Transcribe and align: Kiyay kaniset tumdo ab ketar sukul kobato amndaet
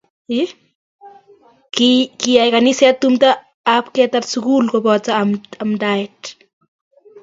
Kiyay 2.21 2.49
kaniset 2.53 2.95
tumdo 3.01 3.29
ab 3.75 3.85
ketar 3.95 4.23
sukul 4.31 4.65
kobato 4.71 5.11
amndaet 5.63 6.21